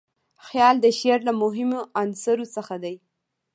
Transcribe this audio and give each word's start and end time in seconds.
خیال 0.47 0.75
د 0.81 0.85
شعر 0.99 1.19
له 1.27 1.33
مهمو 1.41 1.79
عنصرو 2.01 2.45
څخه 2.55 2.75
دئ. 2.83 2.95